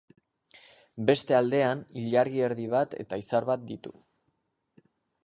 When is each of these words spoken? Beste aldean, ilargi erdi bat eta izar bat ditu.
Beste 1.09 1.35
aldean, 1.39 1.83
ilargi 2.05 2.43
erdi 2.47 2.67
bat 2.73 2.97
eta 3.05 3.21
izar 3.25 3.47
bat 3.51 3.65
ditu. 3.73 3.95